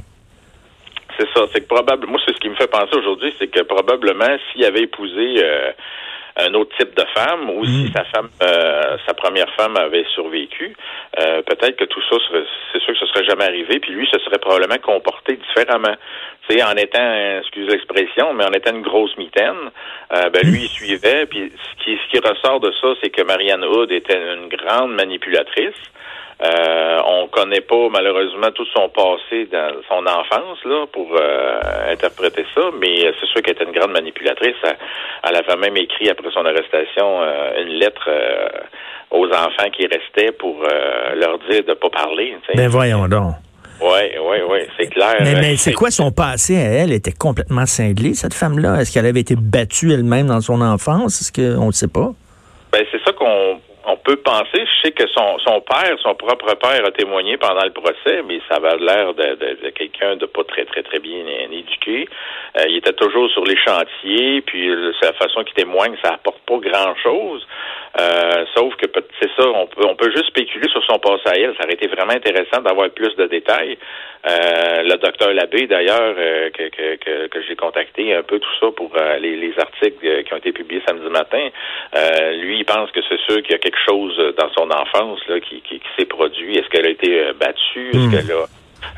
C'est 1.18 1.28
ça. 1.34 1.46
C'est 1.52 1.60
que 1.60 1.66
probablement, 1.66 2.12
moi, 2.12 2.20
c'est 2.24 2.34
ce 2.34 2.40
qui 2.40 2.48
me 2.48 2.54
fait 2.54 2.70
penser 2.70 2.96
aujourd'hui, 2.96 3.34
c'est 3.38 3.48
que 3.48 3.60
probablement, 3.62 4.36
s'il 4.52 4.64
avait 4.64 4.82
épousé 4.82 5.42
euh, 5.42 5.72
un 6.46 6.54
autre 6.54 6.76
type 6.78 6.94
de 6.96 7.04
femme, 7.14 7.50
ou 7.50 7.64
si 7.64 7.84
mm. 7.84 7.92
sa 7.92 8.04
femme, 8.04 8.28
euh, 8.42 8.96
sa 9.06 9.14
première 9.14 9.50
femme 9.54 9.76
avait 9.76 10.04
survécu, 10.14 10.74
euh, 11.18 11.42
peut-être 11.42 11.76
que 11.76 11.84
tout 11.84 12.00
ça, 12.08 12.16
c'est 12.72 12.80
sûr 12.80 12.94
que 12.94 12.98
ce 12.98 13.06
serait 13.06 13.24
jamais 13.24 13.44
arrivé, 13.44 13.80
puis 13.80 13.92
lui, 13.92 14.06
se 14.06 14.18
serait 14.20 14.38
probablement 14.38 14.78
comporté 14.78 15.36
différemment. 15.36 15.94
Tu 16.48 16.56
sais, 16.56 16.62
en 16.62 16.76
étant, 16.76 17.38
excuse 17.40 17.68
l'expression, 17.68 18.32
mais 18.34 18.44
en 18.44 18.52
étant 18.52 18.74
une 18.74 18.82
grosse 18.82 19.16
mitaine, 19.16 19.70
euh, 20.14 20.30
ben 20.30 20.42
lui, 20.44 20.62
il 20.62 20.68
suivait, 20.68 21.26
puis 21.26 21.50
ce 21.50 21.84
qui, 21.84 21.96
ce 21.96 22.10
qui 22.10 22.18
ressort 22.18 22.60
de 22.60 22.72
ça, 22.80 22.88
c'est 23.02 23.10
que 23.10 23.22
Marianne 23.22 23.64
Hood 23.64 23.92
était 23.92 24.18
une 24.34 24.48
grande 24.48 24.94
manipulatrice. 24.94 25.74
Euh, 26.42 26.98
on 27.06 27.28
connaît 27.28 27.60
pas 27.60 27.88
malheureusement 27.90 28.50
tout 28.54 28.64
son 28.74 28.88
passé 28.88 29.46
dans 29.52 29.72
son 29.88 30.06
enfance 30.06 30.58
là 30.64 30.86
pour 30.90 31.08
euh, 31.14 31.92
interpréter 31.92 32.46
ça, 32.54 32.62
mais 32.80 33.12
c'est 33.20 33.26
sûr 33.26 33.42
qu'elle 33.42 33.56
était 33.56 33.64
une 33.64 33.78
grande 33.78 33.92
manipulatrice. 33.92 34.56
Elle, 35.22 35.36
avait 35.36 35.56
même 35.56 35.76
écrit 35.76 36.08
après 36.08 36.30
son 36.32 36.46
arrestation 36.46 37.20
euh, 37.20 37.62
une 37.62 37.74
lettre 37.74 38.08
euh, 38.08 38.48
aux 39.10 39.26
enfants 39.26 39.68
qui 39.76 39.86
restaient 39.86 40.32
pour 40.32 40.62
leur 41.14 41.38
dire 41.50 41.64
de 41.64 41.74
pas 41.74 41.90
parler. 41.90 42.36
Ben 42.54 42.68
voyons 42.68 43.06
donc. 43.08 43.34
Oui, 43.82 44.12
oui, 44.22 44.36
oui, 44.48 44.58
c'est 44.78 44.88
clair. 44.88 45.16
Mais, 45.20 45.34
mais 45.34 45.56
c'est 45.56 45.72
quoi 45.72 45.90
son 45.90 46.12
passé 46.12 46.56
à 46.56 46.60
elle? 46.60 46.90
Elle 46.90 46.92
était 46.92 47.12
complètement 47.12 47.66
cinglée, 47.66 48.14
cette 48.14 48.34
femme-là? 48.34 48.80
Est-ce 48.80 48.92
qu'elle 48.92 49.06
avait 49.06 49.20
été 49.20 49.36
battue 49.36 49.92
elle-même 49.92 50.26
dans 50.28 50.40
son 50.40 50.60
enfance? 50.60 51.20
Est-ce 51.20 51.32
qu'on 51.32 51.66
ne 51.66 51.72
sait 51.72 51.88
pas? 51.88 52.12
Ben, 52.72 52.84
c'est 52.92 53.02
ça 53.04 53.12
qu'on 53.12 53.58
on 53.86 53.96
peut 53.96 54.16
penser, 54.16 54.64
sais 54.82 54.92
que 54.92 55.06
son, 55.08 55.60
père, 55.60 55.96
son 56.02 56.14
propre 56.14 56.54
père 56.54 56.84
a 56.84 56.90
témoigné 56.90 57.36
pendant 57.36 57.64
le 57.64 57.72
procès, 57.72 58.22
mais 58.26 58.40
ça 58.48 58.56
avait 58.56 58.76
l'air 58.78 59.14
de, 59.14 59.70
quelqu'un 59.70 60.16
de 60.16 60.26
pas 60.26 60.44
très, 60.44 60.64
très, 60.64 60.82
très 60.82 60.98
bien 60.98 61.24
éduqué. 61.50 62.08
Euh, 62.58 62.64
il 62.68 62.76
était 62.76 62.92
toujours 62.92 63.30
sur 63.30 63.44
les 63.44 63.56
chantiers, 63.56 64.40
puis 64.42 64.68
la 65.02 65.12
façon 65.14 65.44
qu'il 65.44 65.54
témoigne, 65.54 65.96
ça 66.02 66.14
apporte 66.14 66.40
pas 66.46 66.58
grand-chose. 66.58 67.46
Euh, 67.98 68.44
sauf 68.54 68.76
que 68.76 68.86
c'est 69.20 69.30
ça, 69.36 69.48
on 69.48 69.66
peut, 69.66 69.84
on 69.84 69.96
peut 69.96 70.10
juste 70.12 70.26
spéculer 70.26 70.68
sur 70.68 70.84
son 70.84 70.98
passé 70.98 71.22
à 71.26 71.34
elle. 71.36 71.54
Ça 71.58 71.64
aurait 71.64 71.74
été 71.74 71.88
vraiment 71.88 72.12
intéressant 72.12 72.62
d'avoir 72.62 72.88
plus 72.90 73.14
de 73.16 73.26
détails. 73.26 73.76
Euh, 74.28 74.82
le 74.82 74.96
docteur 74.96 75.32
Labbé, 75.32 75.66
d'ailleurs, 75.66 76.14
euh, 76.16 76.50
que, 76.50 77.42
j'ai 77.48 77.56
contacté 77.56 78.14
un 78.14 78.22
peu 78.22 78.38
tout 78.38 78.54
ça 78.60 78.66
pour 78.76 78.92
les, 79.20 79.52
articles 79.58 80.22
qui 80.24 80.32
ont 80.32 80.36
été 80.36 80.52
publiés 80.52 80.82
samedi 80.86 81.08
matin, 81.08 81.48
lui, 82.38 82.58
il 82.58 82.64
pense 82.64 82.90
que 82.92 83.00
c'est 83.08 83.20
sûr 83.28 83.42
qu'il 83.42 83.52
y 83.52 83.54
a 83.54 83.58
quelque 83.58 83.80
chose 83.84 84.16
dans 84.38 84.48
son 84.56 84.69
enfance 84.72 85.20
là, 85.28 85.40
qui, 85.40 85.60
qui, 85.62 85.80
s'est 85.98 86.06
produit. 86.06 86.56
Est-ce 86.56 86.68
qu'elle 86.68 86.86
a 86.86 86.90
été 86.90 87.32
battue? 87.38 87.90
Est-ce 87.90 87.98
hmm. 87.98 88.10
qu'elle 88.10 88.32
a 88.32 88.46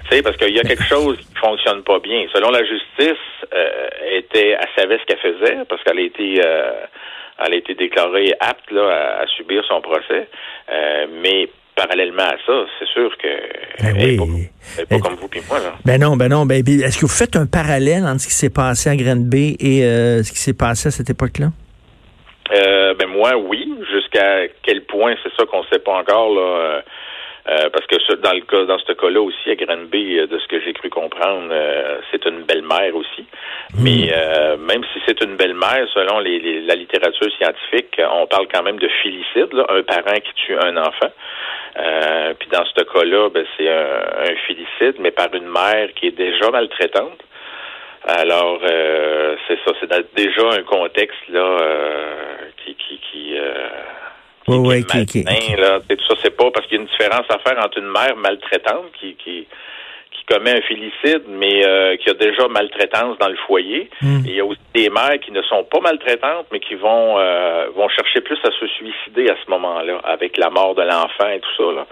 tu 0.09 0.17
sais, 0.17 0.23
parce 0.23 0.37
qu'il 0.37 0.55
y 0.55 0.61
a 0.61 0.63
quelque 0.63 0.85
chose 0.85 1.19
qui 1.19 1.35
fonctionne 1.41 1.83
pas 1.83 1.99
bien. 1.99 2.25
Selon 2.33 2.51
la 2.51 2.63
justice, 2.65 3.19
était, 4.13 4.51
elle 4.51 4.69
savait 4.77 4.99
ce 4.99 5.05
qu'elle 5.07 5.19
faisait 5.19 5.59
parce 5.69 5.83
qu'elle 5.83 5.99
a 5.99 6.03
été 6.03 6.41
elle 7.45 7.55
a 7.55 7.57
été 7.57 7.75
déclarée 7.75 8.33
apte 8.41 8.71
là, 8.71 9.21
à, 9.21 9.27
subir 9.37 9.63
son 9.67 9.81
procès. 9.81 10.29
Euh, 10.71 11.07
mais 11.23 11.49
parallèlement 11.75 12.23
à 12.23 12.37
ça, 12.47 12.67
c'est 12.79 12.89
sûr 12.89 13.11
que 13.19 13.83
ben 13.83 13.97
elle 13.99 14.87
pas, 14.89 14.99
comme 14.99 15.15
vous 15.15 15.29
et 15.35 15.43
moi. 15.49 15.59
Là. 15.59 15.75
Ben 15.85 16.01
non, 16.01 16.17
ben 16.17 16.29
non. 16.29 16.47
Ben, 16.47 16.63
est-ce 16.67 16.97
que 16.97 17.07
vous 17.07 17.09
faites 17.09 17.37
un 17.37 17.47
parallèle 17.47 18.05
entre 18.05 18.21
ce 18.21 18.29
qui 18.29 18.35
s'est 18.35 18.51
passé 18.51 18.91
à 18.91 18.97
Granby 18.97 19.57
et 19.59 19.85
euh, 19.85 20.23
ce 20.23 20.33
qui 20.33 20.39
s'est 20.39 20.55
passé 20.55 20.89
à 20.89 20.91
cette 20.91 21.11
époque-là? 21.11 21.49
Euh, 22.55 22.95
ben 22.95 23.09
moi, 23.09 23.37
oui. 23.37 23.62
Jusqu'à 24.13 24.49
quel 24.63 24.83
point, 24.83 25.15
c'est 25.23 25.33
ça 25.37 25.47
qu'on 25.47 25.61
ne 25.61 25.67
sait 25.73 25.79
pas 25.79 25.93
encore. 25.93 26.35
Là, 26.35 26.83
euh, 27.49 27.71
parce 27.71 27.87
que 27.87 28.15
dans 28.17 28.33
le 28.33 28.43
cas, 28.43 28.65
dans 28.65 28.79
ce 28.79 28.93
cas-là 28.93 29.21
aussi, 29.21 29.51
à 29.51 29.57
Granby, 29.57 30.19
euh, 30.19 30.27
de 30.29 30.39
ce 30.39 30.47
que 30.47 30.61
j'ai 30.61 30.73
cru 30.75 30.91
comprendre, 30.91 31.49
euh, 31.51 31.99
c'est 32.11 32.25
une 32.27 32.43
belle-mère 32.43 32.95
aussi. 32.95 33.27
Mais 33.79 34.13
même 34.59 34.83
si 34.93 35.01
c'est 35.07 35.21
une 35.23 35.37
belle-mère, 35.37 35.87
selon 35.95 36.21
les, 36.21 36.61
la 36.61 36.75
littérature 36.75 37.33
scientifique, 37.39 37.99
on 37.99 38.27
parle 38.27 38.47
quand 38.53 38.63
même 38.63 38.79
de 38.79 38.89
filicide, 38.89 39.53
là, 39.53 39.67
un 39.71 39.83
parent 39.83 40.21
qui 40.21 40.35
tue 40.35 40.57
un 40.57 40.77
enfant. 40.77 41.11
puis 42.39 42.49
dans 42.51 42.65
ce 42.67 42.85
cas-là, 42.85 43.31
ben, 43.31 43.45
c'est 43.57 43.69
un, 43.69 44.31
un, 44.31 44.37
filicide, 44.47 44.97
mais 45.01 45.11
par 45.11 45.35
une 45.35 45.49
mère 45.49 45.89
qui 45.95 46.09
est 46.09 46.17
déjà 46.17 46.51
maltraitante. 46.51 47.19
Alors, 48.05 48.59
euh, 48.69 49.37
c'est 49.47 49.59
ça, 49.65 49.73
c'est 49.79 50.15
déjà 50.17 50.49
un 50.59 50.63
contexte 50.65 51.29
là 51.29 51.39
euh, 51.39 52.37
qui 52.65 52.75
qui 52.75 53.01
qui, 53.11 53.39
euh, 53.39 53.69
Oui, 54.49 54.57
oui, 54.59 54.85
qui, 54.87 55.07
qui- 55.07 55.07
qui- 55.07 55.25
malsain, 55.25 55.57
là. 55.57 55.81
Et 55.89 55.97
tout 55.97 56.05
ça, 56.09 56.15
c'est 56.23 56.37
pas 56.37 56.51
parce 56.51 56.67
qu'il 56.67 56.77
y 56.77 56.81
a 56.81 56.83
une 56.83 56.89
différence 56.89 57.27
à 57.31 57.39
faire 57.39 57.59
entre 57.65 57.79
une 57.79 57.91
mère 57.91 58.17
maltraitante 58.17 58.93
qui 58.99 59.15
qui 59.17 59.47
qui 60.23 60.35
commet 60.35 60.53
un 60.53 60.61
félicide, 60.63 61.23
mais 61.29 61.65
euh, 61.67 61.97
qui 61.97 62.11
a 62.11 62.15
déjà 62.15 62.47
maltraitance 62.49 63.19
dans 63.19 63.29
le 63.29 63.37
foyer. 63.47 63.91
Hmm. 64.01 64.25
Et 64.27 64.31
il 64.31 64.35
y 64.35 64.41
a 64.41 64.45
aussi 64.45 64.61
des 64.75 64.89
mères 64.89 65.19
qui 65.21 65.33
ne 65.33 65.43
sont 65.43 65.65
pas 65.65 65.81
maltraitantes, 65.81 66.47
mais 66.53 66.61
qui 66.61 66.75
vont 66.75 67.19
euh, 67.19 67.67
vont 67.77 67.89
chercher 67.89 68.21
plus 68.21 68.39
à 68.45 68.51
se 68.51 68.67
suicider 68.67 69.31
à 69.31 69.37
ce 69.45 69.51
moment-là, 69.51 70.01
avec 70.05 70.37
la 70.37 70.51
mort 70.51 70.75
de 70.75 70.83
l'enfant 70.83 71.29
et 71.35 71.41
tout 71.41 71.57
ça. 71.57 71.73
Là. 71.75 71.87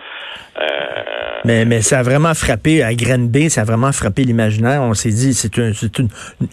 Euh, 0.60 1.40
Mais, 1.44 1.64
mais 1.64 1.80
ça 1.80 2.00
a 2.00 2.02
vraiment 2.02 2.34
frappé 2.34 2.82
à 2.82 2.94
Granby, 2.94 3.50
ça 3.50 3.62
a 3.62 3.64
vraiment 3.64 3.92
frappé 3.92 4.22
l'imaginaire. 4.22 4.82
On 4.82 4.94
s'est 4.94 5.10
dit, 5.10 5.34
c'est 5.34 5.58
un, 5.58 5.72
c'est 5.72 5.98
une, 5.98 6.08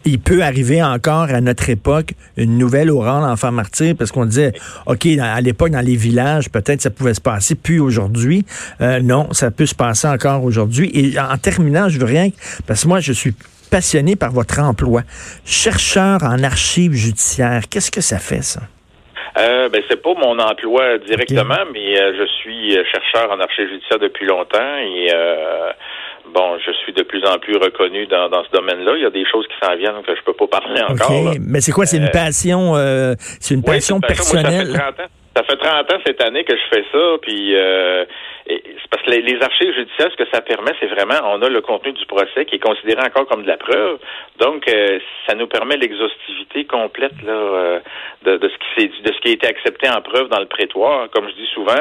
il 0.05 0.19
peut 0.19 0.41
arriver 0.41 0.83
encore 0.83 1.29
à 1.29 1.41
notre 1.41 1.69
époque 1.69 2.11
une 2.37 2.57
nouvelle 2.57 2.91
aurore 2.91 3.21
d'enfants 3.21 3.51
martyrs 3.51 3.95
parce 3.97 4.11
qu'on 4.11 4.25
disait, 4.25 4.53
OK, 4.85 5.05
à 5.21 5.41
l'époque, 5.41 5.71
dans 5.71 5.85
les 5.85 5.95
villages, 5.95 6.49
peut-être 6.49 6.81
ça 6.81 6.89
pouvait 6.89 7.13
se 7.13 7.21
passer, 7.21 7.55
puis 7.55 7.79
aujourd'hui, 7.79 8.45
non, 8.79 9.27
ça 9.31 9.51
peut 9.51 9.65
se 9.65 9.75
passer 9.75 10.07
encore 10.07 10.43
aujourd'hui. 10.43 10.91
Et 10.93 11.19
en 11.19 11.37
terminant, 11.37 11.66
je 11.89 11.99
veux 11.99 12.05
rien, 12.05 12.29
parce 12.67 12.83
que 12.83 12.87
moi, 12.87 12.99
je 12.99 13.13
suis 13.13 13.33
passionné 13.71 14.15
par 14.15 14.31
votre 14.31 14.59
emploi. 14.59 15.01
Chercheur 15.45 16.23
en 16.23 16.41
archives 16.43 16.93
judiciaires, 16.93 17.63
qu'est-ce 17.69 17.91
que 17.91 18.01
ça 18.01 18.17
fait, 18.19 18.41
ça? 18.41 18.61
Euh, 19.37 19.69
ben 19.69 19.83
c'est 19.87 20.01
pas 20.01 20.13
mon 20.15 20.39
emploi 20.39 20.97
directement, 21.05 21.59
mais 21.71 21.99
euh, 22.01 22.11
je 22.17 22.25
suis 22.41 22.75
euh, 22.75 22.83
chercheur 22.91 23.29
en 23.31 23.39
archives 23.39 23.67
judiciaires 23.69 23.99
depuis 23.99 24.25
longtemps 24.25 24.77
et 24.83 25.11
euh, 25.13 25.69
bon, 26.33 26.57
je 26.65 26.71
suis 26.83 26.93
de 26.93 27.03
plus 27.03 27.23
en 27.23 27.37
plus 27.37 27.55
reconnu 27.57 28.07
dans, 28.07 28.29
dans 28.29 28.43
ce 28.45 28.49
domaine-là. 28.51 28.93
Il 28.95 29.03
y 29.03 29.05
a 29.05 29.11
des 29.11 29.25
choses 29.31 29.45
qui 29.47 29.53
s'en 29.63 29.75
viennent 29.75 30.01
que 30.07 30.15
je 30.15 30.23
peux 30.23 30.33
pas 30.33 30.47
parler 30.59 30.81
encore. 30.81 31.11
là. 31.25 31.31
Mais 31.39 31.61
c'est 31.61 31.71
quoi? 31.71 31.85
C'est 31.85 31.97
une 31.97 32.09
passion, 32.09 32.73
c'est 33.39 33.53
une 33.53 33.59
Oui, 33.59 33.65
passion 33.75 33.99
c'est 34.01 34.13
une 34.13 34.15
passion. 34.17 34.33
Moi, 34.33 34.43
personnelle? 34.43 34.67
ça, 34.71 34.73
fait 34.73 34.79
30 34.79 34.99
ans, 35.01 35.11
ça 35.37 35.43
fait 35.43 35.57
30 35.57 35.93
ans 35.93 35.99
cette 36.05 36.21
année 36.23 36.43
que 36.43 36.55
je 36.55 36.63
fais 36.75 36.83
ça, 36.91 37.17
puis 37.21 37.55
euh, 37.55 38.05
c'est 38.47 38.89
parce 38.89 39.03
que 39.03 39.11
les, 39.11 39.21
les 39.21 39.39
archives 39.41 39.73
judiciaires, 39.75 40.09
ce 40.11 40.23
que 40.23 40.29
ça 40.33 40.41
permet, 40.41 40.71
c'est 40.79 40.87
vraiment, 40.87 41.19
on 41.25 41.41
a 41.43 41.49
le 41.49 41.61
contenu 41.61 41.91
du 41.93 42.05
procès 42.07 42.45
qui 42.45 42.55
est 42.55 42.63
considéré 42.63 43.01
encore 43.05 43.27
comme 43.27 43.43
de 43.43 43.47
la 43.47 43.57
preuve. 43.57 43.99
Donc, 44.39 44.67
euh, 44.67 44.99
ça 45.27 45.35
nous 45.35 45.47
permet 45.47 45.77
l'exhaustivité 45.77 46.65
complète 46.65 47.13
là, 47.25 47.33
euh, 47.33 47.79
de, 48.25 48.37
de 48.37 48.49
ce 48.49 48.55
qui 48.55 48.67
s'est 48.81 48.87
de 49.03 49.13
ce 49.13 49.19
qui 49.21 49.29
a 49.29 49.33
été 49.33 49.47
accepté 49.47 49.87
en 49.89 50.01
preuve 50.01 50.29
dans 50.29 50.39
le 50.39 50.47
prétoire. 50.47 51.09
Comme 51.11 51.27
je 51.29 51.35
dis 51.35 51.49
souvent, 51.53 51.75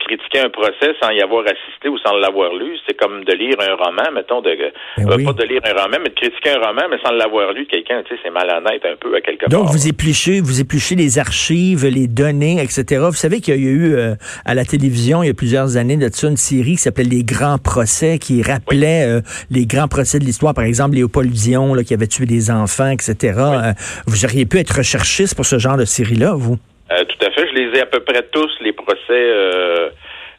critiquer 0.00 0.40
un 0.40 0.50
procès 0.50 0.94
sans 1.00 1.10
y 1.10 1.20
avoir 1.22 1.44
assisté 1.44 1.88
ou 1.88 1.98
sans 1.98 2.16
l'avoir 2.16 2.52
lu, 2.54 2.76
c'est 2.86 2.96
comme 2.96 3.24
de 3.24 3.32
lire 3.32 3.56
un 3.60 3.74
roman, 3.74 4.10
mettons, 4.12 4.40
de 4.40 4.50
Ben 4.96 5.06
oui. 5.16 5.24
pas 5.24 5.32
de 5.32 5.44
lire 5.44 5.60
un 5.64 5.72
roman, 5.82 5.98
mais 6.02 6.08
de 6.10 6.14
critiquer 6.14 6.50
un 6.50 6.66
roman, 6.66 6.82
mais 6.90 6.98
sans 7.04 7.12
l'avoir 7.12 7.52
lu 7.52 7.66
quelqu'un, 7.66 8.02
tu 8.02 8.14
sais, 8.14 8.20
c'est 8.24 8.30
malhonnête 8.30 8.84
un 8.84 8.96
peu 8.96 9.14
à 9.14 9.20
quelque 9.20 9.46
Donc, 9.48 9.64
part. 9.64 9.72
vous 9.72 9.88
épluchez, 9.88 10.40
vous 10.40 10.60
épluchez 10.60 10.94
les 10.94 11.18
archives, 11.18 11.84
les 11.86 12.06
données, 12.08 12.39
etc. 12.42 13.02
Vous 13.06 13.12
savez 13.12 13.40
qu'il 13.40 13.54
y 13.54 13.66
a 13.66 13.70
eu 13.70 13.94
euh, 13.94 14.14
à 14.44 14.54
la 14.54 14.64
télévision, 14.64 15.22
il 15.22 15.26
y 15.26 15.30
a 15.30 15.34
plusieurs 15.34 15.76
années 15.76 15.96
de 15.96 16.08
ça, 16.12 16.28
une 16.28 16.36
série 16.36 16.72
qui 16.72 16.78
s'appelait 16.78 17.04
Les 17.04 17.24
Grands 17.24 17.58
Procès, 17.58 18.18
qui 18.18 18.42
rappelait 18.42 19.06
euh, 19.06 19.20
les 19.50 19.66
grands 19.66 19.88
procès 19.88 20.18
de 20.18 20.24
l'histoire. 20.24 20.54
Par 20.54 20.64
exemple, 20.64 20.96
Léopold 20.96 21.30
Dion, 21.30 21.74
là, 21.74 21.84
qui 21.84 21.94
avait 21.94 22.06
tué 22.06 22.26
des 22.26 22.50
enfants, 22.50 22.90
etc. 22.90 23.34
Euh, 23.38 23.72
vous 24.06 24.24
auriez 24.24 24.46
pu 24.46 24.58
être 24.58 24.78
recherchiste 24.78 25.34
pour 25.34 25.46
ce 25.46 25.58
genre 25.58 25.76
de 25.76 25.84
série-là, 25.84 26.34
vous? 26.34 26.56
Tout 26.88 27.26
à 27.26 27.30
fait. 27.30 27.46
Je 27.48 27.54
les 27.54 27.78
ai 27.78 27.82
à 27.82 27.86
peu 27.86 28.00
près 28.00 28.22
tous, 28.32 28.50
les 28.62 28.72
procès 28.72 28.98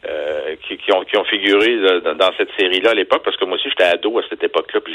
euh, 0.08 0.56
qui, 0.66 0.76
qui 0.78 0.92
ont, 0.92 1.02
qui 1.04 1.16
ont 1.16 1.24
figuré 1.24 1.76
dans, 2.04 2.14
dans 2.14 2.30
cette 2.36 2.48
série-là 2.58 2.90
à 2.90 2.94
l'époque, 2.94 3.22
parce 3.24 3.36
que 3.36 3.44
moi 3.44 3.54
aussi, 3.56 3.68
j'étais 3.68 3.84
ado 3.84 4.18
à 4.18 4.22
cette 4.28 4.42
époque-là, 4.42 4.80
puis 4.80 4.92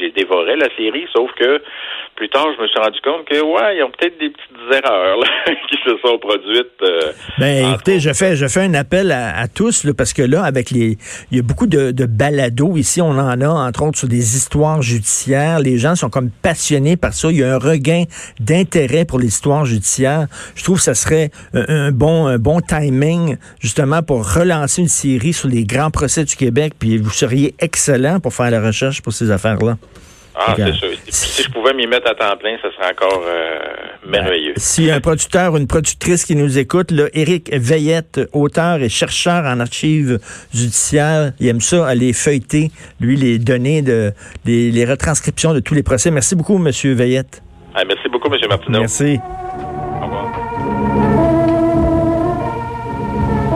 j'ai- 0.00 0.10
dévoré 0.14 0.54
la 0.56 0.68
série, 0.76 1.06
sauf 1.12 1.30
que 1.38 1.60
plus 2.14 2.28
tard, 2.28 2.46
je 2.56 2.62
me 2.62 2.68
suis 2.68 2.78
rendu 2.78 3.00
compte 3.00 3.24
que, 3.26 3.40
ouais, 3.42 3.76
ils 3.76 3.82
ont 3.82 3.90
peut-être 3.90 4.16
des 4.18 4.30
petites 4.30 4.84
erreurs 4.84 5.18
là, 5.18 5.26
qui 5.68 5.76
se 5.84 5.96
sont 6.06 6.18
produites. 6.18 6.70
euh, 6.82 7.12
Ben, 7.38 7.72
écoutez, 7.74 7.98
je 7.98 8.12
fais, 8.12 8.36
je 8.36 8.46
fais 8.46 8.60
un 8.60 8.74
appel 8.74 9.10
à, 9.10 9.36
à 9.36 9.48
tous, 9.48 9.82
là, 9.84 9.92
parce 9.96 10.12
que 10.12 10.22
là, 10.22 10.44
avec 10.44 10.70
les, 10.70 10.96
il 11.32 11.36
y 11.36 11.40
a 11.40 11.42
beaucoup 11.42 11.66
de, 11.66 11.90
de 11.90 12.06
balados 12.06 12.76
ici, 12.76 13.00
on 13.02 13.10
en 13.18 13.40
a, 13.40 13.48
entre 13.48 13.82
autres, 13.84 13.98
sur 13.98 14.08
des 14.08 14.36
histoires 14.36 14.80
judiciaires. 14.82 15.58
Les 15.58 15.76
gens 15.78 15.96
sont 15.96 16.10
comme 16.10 16.30
passionnés 16.30 16.96
par 16.96 17.12
ça. 17.12 17.28
Il 17.30 17.38
y 17.38 17.42
a 17.42 17.54
un 17.54 17.58
regain 17.58 18.04
d'intérêt 18.38 19.04
pour 19.04 19.18
l'histoire 19.18 19.64
judiciaire. 19.64 20.26
Je 20.54 20.62
trouve 20.62 20.76
que 20.76 20.82
ça 20.84 20.94
serait 20.94 21.30
un, 21.54 21.64
un 21.68 21.90
bon, 21.90 22.26
un 22.26 22.38
bon 22.38 22.60
timing, 22.60 23.36
justement, 23.60 24.02
pour 24.02 24.13
relancer 24.22 24.82
une 24.82 24.88
série 24.88 25.32
sur 25.32 25.48
les 25.48 25.64
grands 25.64 25.90
procès 25.90 26.24
du 26.24 26.36
Québec. 26.36 26.74
Puis 26.78 26.98
vous 26.98 27.10
seriez 27.10 27.54
excellent 27.58 28.20
pour 28.20 28.32
faire 28.34 28.50
la 28.50 28.60
recherche 28.60 29.02
pour 29.02 29.12
ces 29.12 29.30
affaires-là. 29.30 29.76
Ah, 30.36 30.54
c'est 30.56 30.72
sûr. 30.72 30.88
Puis, 30.88 31.12
si 31.12 31.42
je 31.44 31.50
pouvais 31.50 31.72
m'y 31.74 31.86
mettre 31.86 32.10
à 32.10 32.14
temps 32.14 32.36
plein, 32.36 32.56
ça 32.60 32.68
serait 32.72 32.90
encore 32.90 33.22
euh, 33.24 33.58
merveilleux. 34.08 34.54
Si 34.56 34.90
un 34.90 35.00
producteur 35.00 35.52
ou 35.52 35.58
une 35.58 35.68
productrice 35.68 36.24
qui 36.24 36.34
nous 36.34 36.58
écoute, 36.58 36.90
là, 36.90 37.04
Éric 37.12 37.54
Veillette, 37.54 38.20
auteur 38.32 38.82
et 38.82 38.88
chercheur 38.88 39.44
en 39.44 39.60
archives 39.60 40.18
judiciaires, 40.52 41.32
il 41.38 41.46
aime 41.46 41.60
ça, 41.60 41.86
aller 41.86 42.12
feuilleter, 42.12 42.72
lui, 43.00 43.16
les 43.16 43.38
données, 43.38 43.82
de, 43.82 44.12
les, 44.44 44.72
les 44.72 44.84
retranscriptions 44.84 45.54
de 45.54 45.60
tous 45.60 45.74
les 45.74 45.84
procès. 45.84 46.10
Merci 46.10 46.34
beaucoup, 46.34 46.58
Monsieur 46.58 46.94
Veillette. 46.94 47.40
Ah, 47.74 47.84
merci 47.86 48.08
beaucoup, 48.08 48.32
M. 48.32 48.40
Martineau. 48.48 48.80
Merci. 48.80 49.20